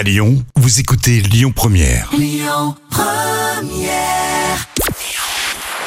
À 0.00 0.02
Lyon, 0.02 0.42
vous 0.56 0.80
écoutez 0.80 1.20
Lyon 1.20 1.52
Première. 1.54 2.10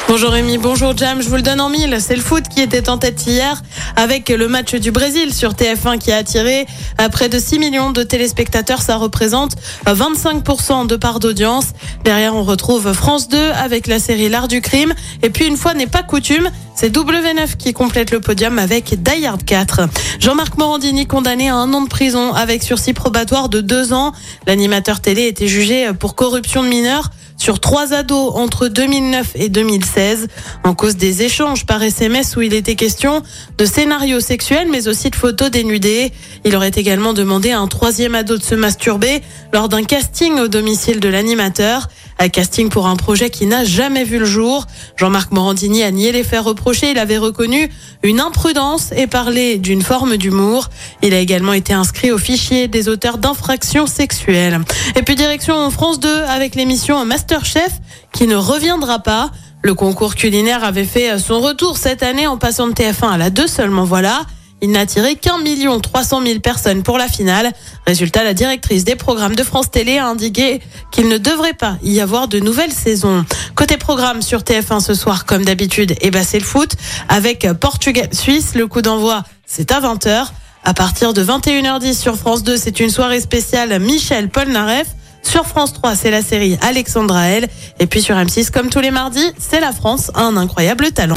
Bonjour 0.06 0.30
Rémi, 0.30 0.56
bonjour 0.56 0.96
Jam, 0.96 1.20
je 1.20 1.28
vous 1.28 1.34
le 1.34 1.42
donne 1.42 1.60
en 1.60 1.68
mille. 1.68 1.96
C'est 1.98 2.14
le 2.14 2.22
foot 2.22 2.44
qui 2.46 2.60
était 2.60 2.88
en 2.88 2.96
tête 2.96 3.26
hier 3.26 3.60
avec 3.96 4.28
le 4.28 4.46
match 4.46 4.76
du 4.76 4.92
Brésil 4.92 5.34
sur 5.34 5.54
TF1 5.54 5.98
qui 5.98 6.12
a 6.12 6.18
attiré 6.18 6.64
près 7.10 7.28
de 7.28 7.40
6 7.40 7.58
millions 7.58 7.90
de 7.90 8.04
téléspectateurs. 8.04 8.82
Ça 8.82 8.98
représente 8.98 9.56
25% 9.84 10.86
de 10.86 10.94
part 10.94 11.18
d'audience. 11.18 11.72
Derrière, 12.04 12.36
on 12.36 12.44
retrouve 12.44 12.92
France 12.92 13.28
2 13.28 13.50
avec 13.50 13.88
la 13.88 13.98
série 13.98 14.28
L'Art 14.28 14.46
du 14.46 14.60
crime. 14.60 14.94
Et 15.24 15.30
puis, 15.30 15.46
une 15.46 15.56
fois 15.56 15.74
n'est 15.74 15.88
pas 15.88 16.04
coutume, 16.04 16.50
c'est 16.74 16.94
W9 16.94 17.56
qui 17.56 17.72
complète 17.72 18.10
le 18.10 18.20
podium 18.20 18.58
avec 18.58 19.02
Die 19.02 19.26
Hard 19.26 19.44
4. 19.44 19.82
Jean-Marc 20.18 20.58
Morandini 20.58 21.06
condamné 21.06 21.48
à 21.48 21.54
un 21.54 21.72
an 21.72 21.82
de 21.82 21.88
prison 21.88 22.32
avec 22.32 22.62
sursis 22.62 22.92
probatoire 22.92 23.48
de 23.48 23.60
deux 23.60 23.92
ans. 23.92 24.12
L'animateur 24.46 25.00
télé 25.00 25.26
était 25.26 25.48
jugé 25.48 25.90
pour 25.98 26.14
corruption 26.14 26.62
de 26.62 26.68
mineurs 26.68 27.10
sur 27.36 27.60
trois 27.60 27.92
ados 27.92 28.32
entre 28.34 28.68
2009 28.68 29.32
et 29.34 29.48
2016 29.48 30.28
en 30.62 30.74
cause 30.74 30.96
des 30.96 31.22
échanges 31.22 31.66
par 31.66 31.82
SMS 31.82 32.36
où 32.36 32.42
il 32.42 32.54
était 32.54 32.74
question 32.74 33.22
de 33.58 33.64
scénarios 33.64 34.20
sexuels 34.20 34.68
mais 34.70 34.88
aussi 34.88 35.10
de 35.10 35.16
photos 35.16 35.50
dénudées. 35.50 36.12
Il 36.44 36.56
aurait 36.56 36.72
également 36.74 37.12
demandé 37.12 37.50
à 37.50 37.60
un 37.60 37.66
troisième 37.66 38.14
ado 38.14 38.38
de 38.38 38.42
se 38.42 38.54
masturber 38.54 39.22
lors 39.52 39.68
d'un 39.68 39.84
casting 39.84 40.38
au 40.38 40.48
domicile 40.48 41.00
de 41.00 41.08
l'animateur. 41.08 41.88
Un 42.18 42.28
casting 42.28 42.68
pour 42.68 42.86
un 42.86 42.96
projet 42.96 43.28
qui 43.30 43.46
n'a 43.46 43.64
jamais 43.64 44.04
vu 44.04 44.18
le 44.18 44.24
jour. 44.24 44.66
Jean-Marc 44.96 45.32
Morandini 45.32 45.82
a 45.82 45.90
nié 45.90 46.12
les 46.12 46.22
faits 46.22 46.40
reprochés. 46.42 46.90
Il 46.92 46.98
avait 46.98 47.18
reconnu 47.18 47.70
une 48.02 48.20
imprudence 48.20 48.92
et 48.96 49.06
parlé 49.06 49.58
d'une 49.58 49.82
forme 49.82 50.16
d'humour. 50.16 50.70
Il 51.02 51.12
a 51.12 51.18
également 51.18 51.52
été 51.52 51.72
inscrit 51.72 52.12
au 52.12 52.18
fichier 52.18 52.68
des 52.68 52.88
auteurs 52.88 53.18
d'infractions 53.18 53.86
sexuelles. 53.86 54.60
Et 54.96 55.02
puis 55.02 55.16
direction 55.16 55.70
France 55.70 56.00
2 56.00 56.08
avec 56.28 56.54
l'émission 56.54 57.04
Masterchef 57.04 57.72
qui 58.12 58.26
ne 58.26 58.36
reviendra 58.36 59.00
pas. 59.00 59.30
Le 59.62 59.74
concours 59.74 60.14
culinaire 60.14 60.62
avait 60.62 60.84
fait 60.84 61.18
son 61.18 61.40
retour 61.40 61.78
cette 61.78 62.02
année 62.02 62.26
en 62.26 62.36
passant 62.36 62.68
de 62.68 62.72
TF1 62.74 63.12
à 63.12 63.18
la 63.18 63.30
2 63.30 63.46
seulement 63.46 63.84
voilà. 63.84 64.24
Il 64.64 64.70
n'a 64.70 64.80
attiré 64.80 65.16
qu'un 65.16 65.36
million 65.36 65.78
trois 65.78 66.04
cent 66.04 66.22
mille 66.22 66.40
personnes 66.40 66.82
pour 66.82 66.96
la 66.96 67.06
finale. 67.06 67.52
Résultat, 67.86 68.24
la 68.24 68.32
directrice 68.32 68.82
des 68.84 68.96
programmes 68.96 69.34
de 69.34 69.42
France 69.42 69.70
Télé 69.70 69.98
a 69.98 70.06
indiqué 70.06 70.62
qu'il 70.90 71.08
ne 71.08 71.18
devrait 71.18 71.52
pas 71.52 71.76
y 71.82 72.00
avoir 72.00 72.28
de 72.28 72.38
nouvelles 72.38 72.72
saisons. 72.72 73.26
Côté 73.56 73.76
programme 73.76 74.22
sur 74.22 74.40
TF1 74.40 74.80
ce 74.80 74.94
soir, 74.94 75.26
comme 75.26 75.44
d'habitude, 75.44 75.94
eh 76.00 76.10
ben 76.10 76.24
c'est 76.24 76.38
le 76.38 76.46
foot 76.46 76.76
avec 77.10 77.46
Portugal-Suisse. 77.60 78.54
Le 78.54 78.66
coup 78.66 78.80
d'envoi, 78.80 79.24
c'est 79.44 79.70
à 79.70 79.82
20h. 79.82 80.28
À 80.64 80.72
partir 80.72 81.12
de 81.12 81.22
21h10 81.22 82.00
sur 82.00 82.16
France 82.16 82.42
2, 82.42 82.56
c'est 82.56 82.80
une 82.80 82.88
soirée 82.88 83.20
spéciale 83.20 83.78
Michel 83.80 84.30
Polnareff. 84.30 84.86
Sur 85.22 85.44
France 85.44 85.74
3, 85.74 85.94
c'est 85.94 86.10
la 86.10 86.22
série 86.22 86.56
Alexandra 86.62 87.26
L. 87.26 87.48
Et 87.80 87.86
puis 87.86 88.00
sur 88.00 88.16
M6, 88.16 88.50
comme 88.50 88.70
tous 88.70 88.80
les 88.80 88.90
mardis, 88.90 89.30
c'est 89.38 89.60
la 89.60 89.72
France, 89.72 90.10
un 90.14 90.38
incroyable 90.38 90.90
talent. 90.92 91.16